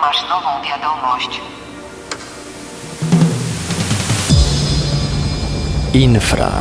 [0.00, 1.40] Masz nową wiadomość.
[5.94, 6.52] Infra.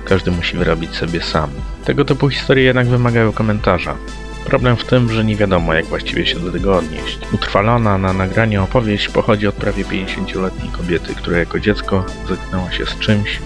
[0.04, 1.50] każdy musi wyrobić sobie sam.
[1.84, 3.96] Tego typu historie jednak wymagają komentarza.
[4.44, 7.18] Problem w tym, że nie wiadomo jak właściwie się do tego odnieść.
[7.32, 12.98] Utrwalona na nagraniu opowieść pochodzi od prawie 50-letniej kobiety, która jako dziecko zetknęła się z
[12.98, 13.38] czymś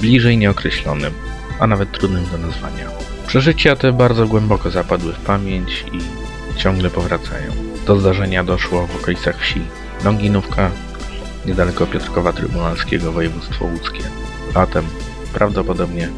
[0.00, 1.12] bliżej nieokreślonym,
[1.58, 2.86] a nawet trudnym do nazwania.
[3.26, 5.98] Przeżycia te bardzo głęboko zapadły w pamięć i
[6.58, 7.52] ciągle powracają.
[7.86, 9.60] Do zdarzenia doszło w okolicach wsi
[10.04, 10.70] Longinówka,
[11.46, 14.02] niedaleko Piotrkowa Trybunalskiego, województwo łódzkie.
[14.54, 14.84] Latem,
[15.32, 16.08] prawdopodobnie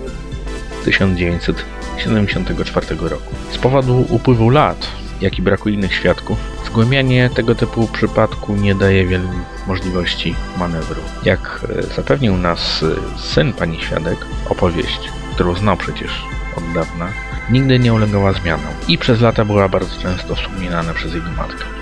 [0.84, 3.34] 1974 roku.
[3.50, 4.86] Z powodu upływu lat,
[5.20, 9.28] jak i braku innych świadków, zgłębianie tego typu przypadku nie daje wielu
[9.66, 11.00] możliwości manewru.
[11.24, 12.86] Jak e, zapewnił nas e,
[13.18, 15.00] syn pani świadek, opowieść,
[15.34, 16.24] którą znał przecież
[16.56, 17.08] od dawna,
[17.50, 21.81] nigdy nie ulegała zmianom i przez lata była bardzo często wspominana przez jego matkę.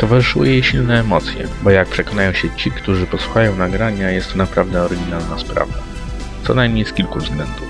[0.00, 4.82] Towarzyszyły jej silne emocje, bo jak przekonają się ci, którzy posłuchają nagrania, jest to naprawdę
[4.82, 5.72] oryginalna sprawa.
[6.46, 7.68] Co najmniej z kilku względów.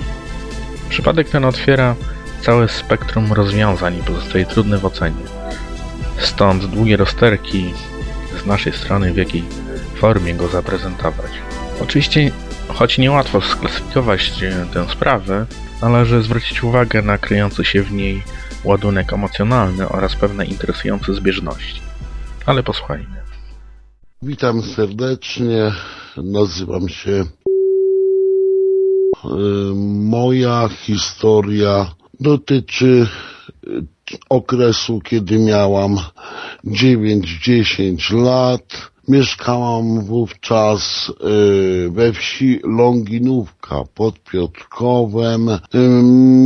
[0.89, 1.95] Przypadek ten otwiera
[2.41, 5.25] całe spektrum rozwiązań i pozostaje trudny w ocenie.
[6.17, 7.73] Stąd długie rozterki
[8.43, 9.43] z naszej strony, w jakiej
[9.95, 11.31] formie go zaprezentować.
[11.81, 12.31] Oczywiście,
[12.67, 14.33] choć niełatwo sklasyfikować
[14.73, 15.45] tę sprawę,
[15.81, 18.23] należy zwrócić uwagę na kryjący się w niej
[18.63, 21.90] ładunek emocjonalny oraz pewne interesujące zbieżności.
[22.45, 23.21] Ale posłuchajmy.
[24.21, 25.71] Witam serdecznie,
[26.17, 27.25] nazywam się
[29.25, 29.73] Y,
[30.09, 33.07] moja historia dotyczy
[33.67, 33.87] y,
[34.29, 35.97] okresu, kiedy miałam
[36.65, 38.90] 9-10 lat.
[39.07, 41.09] Mieszkałam wówczas
[41.85, 45.49] y, we wsi Longinówka pod Piotrkowem.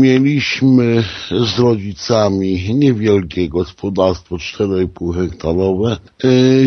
[0.01, 5.97] Mieliśmy z rodzicami niewielkie gospodarstwo 4,5 hektarowe.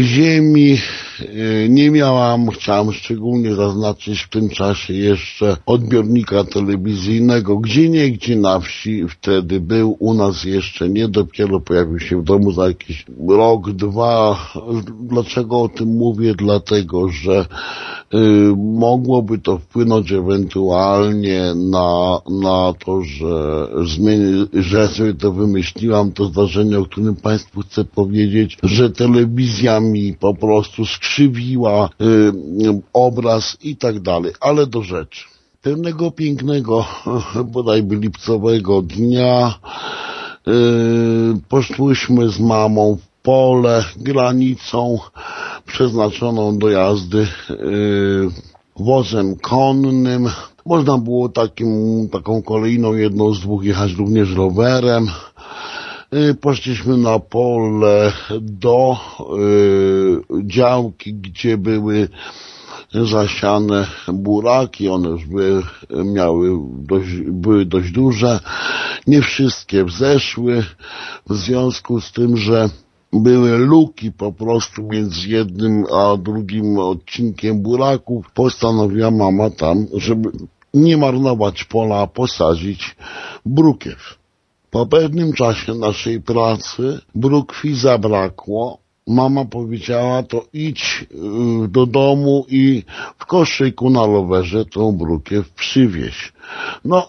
[0.03, 0.78] Ziemi
[1.69, 8.60] nie miałam, chciałam szczególnie zaznaczyć w tym czasie jeszcze odbiornika telewizyjnego, gdzie nie gdzie na
[8.60, 13.71] wsi wtedy był, u nas jeszcze nie, dopiero pojawił się w domu za jakiś rok,
[13.71, 14.38] dwa.
[15.00, 16.34] Dlaczego tym mówię?
[16.34, 17.47] Dlatego, że
[18.15, 18.19] y,
[18.56, 26.78] mogłoby to wpłynąć ewentualnie na, na to, że zmienię, że sobie to wymyśliłam, to zdarzenie,
[26.78, 32.33] o którym Państwu chcę powiedzieć, że telewizja mi po prostu skrzywiła y,
[32.93, 35.25] obraz i tak dalej, ale do rzeczy.
[35.62, 36.84] Pewnego pięknego,
[37.55, 39.55] bodajby lipcowego dnia
[40.49, 40.53] y,
[41.49, 44.99] poszłyśmy z mamą pole granicą
[45.66, 48.28] przeznaczoną do jazdy y,
[48.77, 50.28] wozem konnym.
[50.66, 51.69] Można było takim,
[52.12, 55.09] taką kolejną jedną z dwóch jechać również rowerem.
[56.15, 58.97] Y, poszliśmy na pole do
[59.39, 62.09] y, działki, gdzie były
[62.93, 65.62] zasiane buraki, one już były,
[66.05, 68.41] miały dość, były dość duże.
[69.06, 70.65] Nie wszystkie wzeszły,
[71.31, 72.69] w związku z tym, że
[73.13, 78.33] były luki po prostu między jednym a drugim odcinkiem buraków.
[78.35, 80.31] Postanowiła mama tam, żeby
[80.75, 82.97] nie marnować pola, a posadzić
[83.47, 84.19] brukiew.
[84.71, 88.79] Po pewnym czasie naszej pracy brukwi zabrakło.
[89.07, 91.07] Mama powiedziała, to idź
[91.65, 92.83] y, do domu i
[93.19, 96.33] w koszyku na rowerze tą brukiew przywieź.
[96.85, 97.07] No,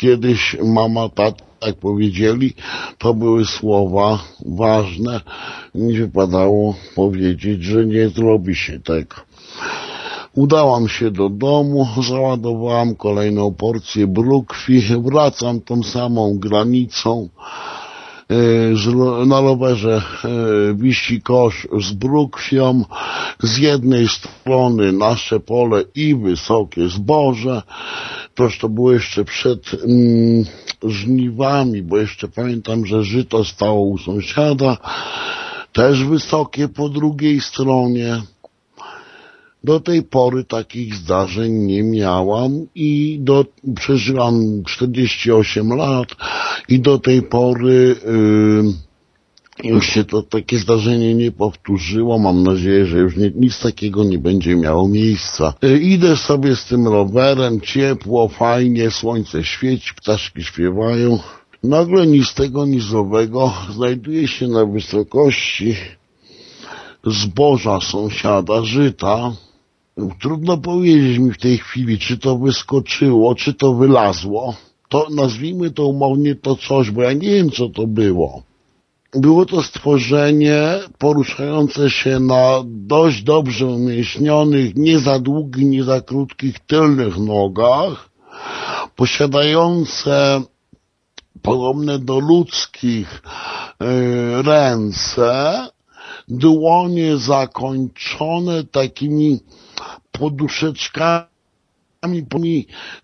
[0.00, 2.54] kiedyś mama, tata, jak powiedzieli,
[2.98, 5.20] to były słowa ważne.
[5.74, 9.16] Nie wypadało powiedzieć, że nie zrobi się tego.
[10.34, 17.28] Udałam się do domu, załadowałam kolejną porcję brukwi, wracam tą samą granicą.
[18.30, 22.84] E, na rowerze e, wisi kosz z brukwią,
[23.42, 27.62] z jednej strony nasze pole i wysokie zboże,
[28.34, 30.44] toż to było jeszcze przed mm,
[30.84, 34.76] żniwami, bo jeszcze pamiętam, że żyto stało u sąsiada,
[35.72, 38.22] też wysokie po drugiej stronie.
[39.64, 43.44] Do tej pory takich zdarzeń nie miałam i do,
[43.76, 46.08] przeżyłam 48 lat
[46.68, 48.89] i do tej pory yy,
[49.64, 52.18] już się to takie zdarzenie nie powtórzyło.
[52.18, 55.54] Mam nadzieję, że już nie, nic takiego nie będzie miało miejsca.
[55.64, 61.18] Y, Idę sobie z tym rowerem, ciepło, fajnie, słońce świeci, ptaszki śpiewają.
[61.62, 65.76] Nagle ni z tego, ni z owego znajduje się na wysokości
[67.04, 69.32] zboża sąsiada, żyta.
[70.20, 74.54] Trudno powiedzieć mi w tej chwili, czy to wyskoczyło, czy to wylazło.
[74.88, 78.42] To nazwijmy to umownie to coś, bo ja nie wiem, co to było.
[79.14, 86.60] Było to stworzenie poruszające się na dość dobrze umieśnionych, nie za długich, nie za krótkich
[86.60, 88.10] tylnych nogach,
[88.96, 90.42] posiadające
[91.42, 93.22] podobne do ludzkich
[93.82, 95.68] y, ręce,
[96.28, 99.40] dłonie zakończone takimi
[100.12, 101.30] poduszeczkami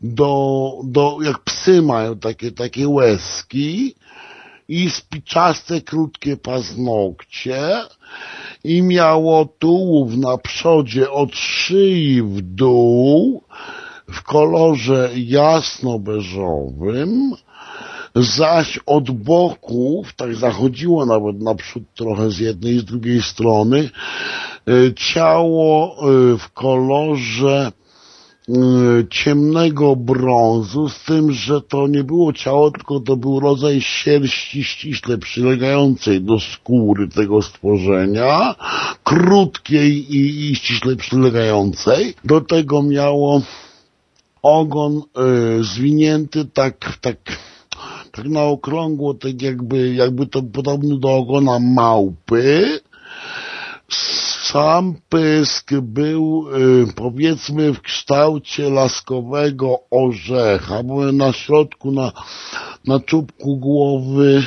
[0.00, 3.94] do, do, jak psy mają takie, takie łezki
[4.68, 7.60] i spiczaste, krótkie paznokcie
[8.64, 13.42] i miało tułów na przodzie od szyi w dół
[14.08, 17.32] w kolorze jasno-beżowym,
[18.16, 23.90] zaś od boków, tak zachodziło nawet naprzód trochę z jednej i z drugiej strony,
[24.68, 27.72] y, ciało y, w kolorze
[29.10, 35.18] ciemnego brązu, z tym, że to nie było ciało, tylko to był rodzaj sierści ściśle
[35.18, 38.54] przylegającej do skóry tego stworzenia,
[39.04, 42.14] krótkiej i, i ściśle przylegającej.
[42.24, 43.42] Do tego miało
[44.42, 44.96] ogon
[45.58, 47.16] y, zwinięty tak, tak,
[48.12, 52.80] tak na okrągło, tak jakby, jakby to podobny do ogona małpy.
[54.56, 62.12] Sam pysk był, y, powiedzmy, w kształcie laskowego orzecha, bo na środku, na,
[62.86, 64.42] na czubku głowy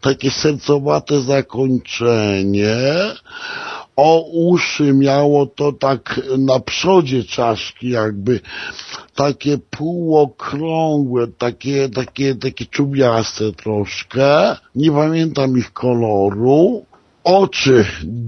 [0.00, 2.76] takie sercowate zakończenie.
[3.96, 8.40] O uszy miało to tak na przodzie czaszki jakby
[9.14, 14.56] takie półokrągłe, takie, takie, takie czubiaste troszkę.
[14.74, 16.85] Nie pamiętam ich koloru.
[17.26, 17.84] Oczy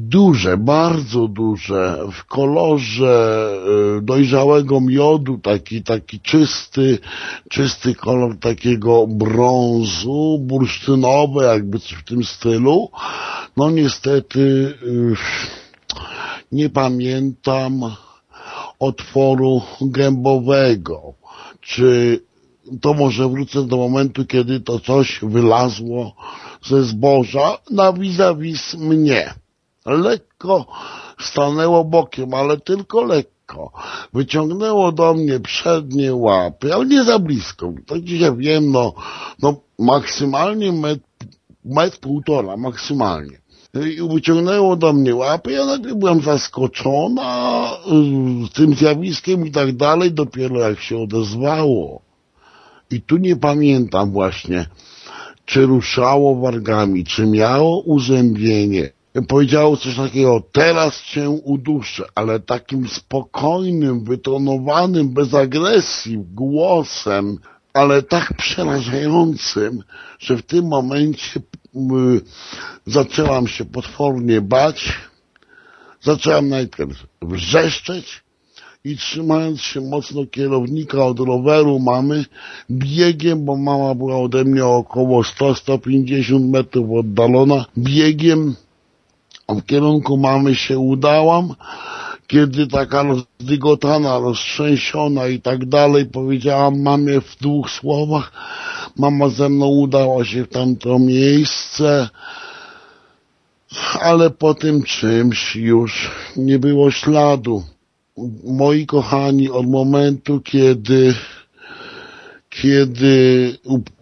[0.08, 3.50] duże, bardzo duże, w kolorze
[3.98, 6.98] y, dojrzałego miodu, taki, taki czysty,
[7.50, 12.88] czysty kolor takiego brązu, bursztynowy, jakby coś w tym stylu.
[13.56, 15.14] No niestety y,
[16.52, 17.80] nie pamiętam
[18.78, 21.14] otworu gębowego.
[21.60, 22.20] Czy
[22.80, 26.12] to może wrócę do momentu, kiedy to coś wylazło
[26.66, 29.34] ze zboża na vis-a-vis mnie.
[29.86, 30.66] Lekko
[31.20, 33.72] stanęło bokiem, ale tylko lekko.
[34.12, 37.72] Wyciągnęło do mnie przednie łapy, ale nie za blisko.
[37.86, 38.92] To dzisiaj wiem, no,
[39.42, 41.04] no maksymalnie metr,
[41.64, 43.38] metr półtora, maksymalnie.
[43.74, 47.70] I wyciągnęło do mnie łapy, ja nagle byłam zaskoczona
[48.46, 52.07] y, tym zjawiskiem i tak dalej, dopiero jak się odezwało.
[52.90, 54.66] I tu nie pamiętam właśnie,
[55.44, 58.90] czy ruszało wargami, czy miało uzębienie.
[59.28, 67.38] Powiedziało coś takiego, teraz cię uduszę, ale takim spokojnym, wytonowanym, bez agresji głosem,
[67.72, 69.82] ale tak przerażającym,
[70.18, 71.80] że w tym momencie y,
[72.86, 74.98] zaczęłam się potwornie bać.
[76.00, 78.22] Zaczęłam najpierw wrzeszczeć,
[78.84, 82.24] i trzymając się mocno kierownika od roweru mamy,
[82.70, 88.56] biegiem, bo mama była ode mnie około 100-150 metrów oddalona, biegiem
[89.48, 91.54] w kierunku mamy się udałam,
[92.26, 98.32] kiedy taka rozdygotana, roztrzęsiona i tak dalej, powiedziałam mamie w dwóch słowach,
[98.96, 102.08] mama ze mną udała się w tamto miejsce,
[104.00, 107.62] ale po tym czymś już nie było śladu
[108.44, 111.14] moi kochani, od momentu, kiedy
[112.50, 113.52] kiedy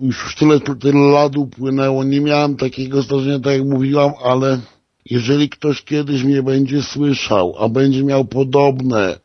[0.00, 4.60] już tyle, tyle lat upłynęło, nie miałem takiego zdarzenia, tak jak mówiłam, ale
[5.10, 9.18] jeżeli ktoś kiedyś mnie będzie słyszał, a będzie miał podobne e,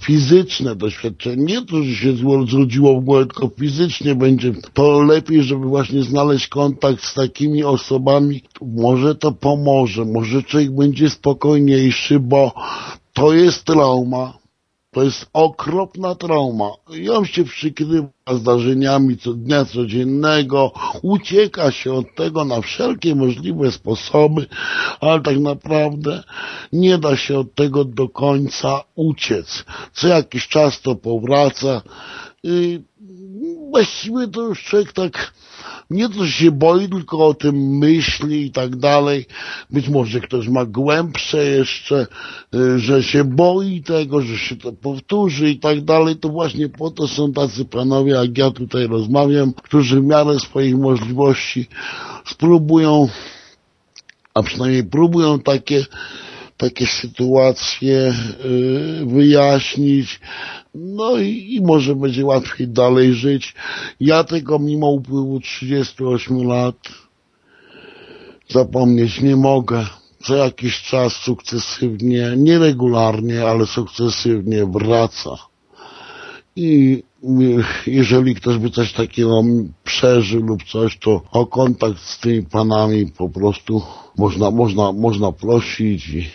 [0.00, 2.12] fizyczne doświadczenie, nie to, że się
[2.50, 8.42] zrodziło w głowie, tylko fizycznie będzie, to lepiej, żeby właśnie znaleźć kontakt z takimi osobami,
[8.62, 12.54] może to pomoże, może człowiek będzie spokojniejszy, bo
[13.18, 14.38] to jest trauma.
[14.90, 16.70] To jest okropna trauma.
[16.94, 20.72] I on się przykrywa zdarzeniami co dnia codziennego,
[21.02, 24.46] ucieka się od tego na wszelkie możliwe sposoby,
[25.00, 26.22] ale tak naprawdę
[26.72, 29.64] nie da się od tego do końca uciec.
[29.92, 31.82] Co jakiś czas to powraca.
[32.42, 32.80] I
[33.70, 35.32] właściwie to już człowiek tak
[35.90, 39.26] nie to, się boi, tylko o tym myśli i tak dalej.
[39.70, 42.06] Być może ktoś ma głębsze jeszcze,
[42.54, 46.16] y, że się boi tego, że się to powtórzy i tak dalej.
[46.16, 50.76] To właśnie po to są tacy panowie, jak ja tutaj rozmawiam, którzy w miarę swoich
[50.76, 51.66] możliwości
[52.24, 53.08] spróbują,
[54.34, 55.86] a przynajmniej próbują takie
[56.58, 60.20] takie sytuacje y, wyjaśnić,
[60.74, 63.54] no i, i może będzie łatwiej dalej żyć.
[64.00, 66.76] Ja tego mimo upływu 38 lat
[68.48, 69.86] zapomnieć nie mogę.
[70.22, 75.47] Co jakiś czas sukcesywnie, nieregularnie, ale sukcesywnie wraca.
[76.60, 79.42] I y, jeżeli ktoś by coś takiego
[79.84, 83.82] przeżył lub coś, to o kontakt z tymi panami po prostu
[84.16, 86.30] można, można, można prosić i,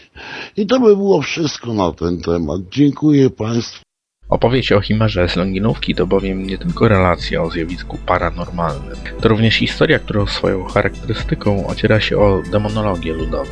[0.57, 2.61] i to by było wszystko na ten temat.
[2.71, 3.81] Dziękuję Państwu.
[4.29, 9.55] Opowieść o Chimerze z Longinówki to bowiem nie tylko relacja o zjawisku paranormalnym, to również
[9.55, 13.51] historia, która swoją charakterystyką ociera się o demonologię ludową,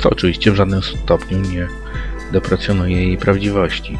[0.00, 1.68] co oczywiście w żadnym stopniu nie
[2.32, 3.98] deprecjonuje jej prawdziwości.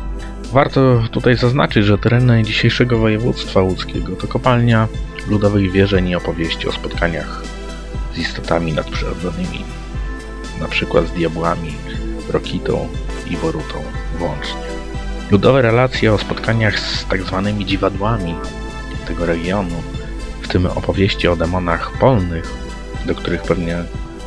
[0.52, 4.88] Warto tutaj zaznaczyć, że tereny dzisiejszego województwa łódzkiego to kopalnia
[5.28, 7.42] ludowych wierzeń i opowieści o spotkaniach
[8.14, 9.64] z istotami nadprzyrodzonymi,
[10.60, 11.74] na przykład z diabłami,
[12.30, 12.88] Rokitą
[13.30, 13.82] i Borutą
[14.18, 14.60] włącznie.
[15.30, 18.34] Ludowe relacje o spotkaniach z tak zwanymi dziwadłami
[19.08, 19.82] tego regionu,
[20.42, 22.54] w tym opowieści o demonach polnych,
[23.06, 23.78] do których pewnie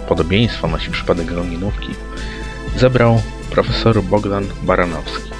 [0.08, 1.90] podobieństwo nosi przypadek Longinówki,
[2.76, 5.31] zebrał profesor Bogdan Baranowski.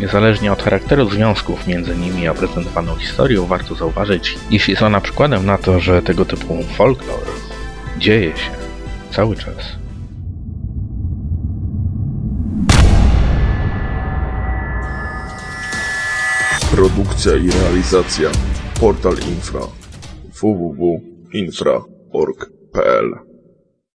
[0.00, 5.46] Niezależnie od charakteru związków między nimi a prezentowaną historią, warto zauważyć, iż jest ona przykładem
[5.46, 7.20] na to, że tego typu folklor
[7.98, 8.50] dzieje się
[9.10, 9.78] cały czas.
[16.70, 18.30] Produkcja i realizacja
[18.80, 19.60] Portal Infra
[20.40, 23.29] www.infra.org.pl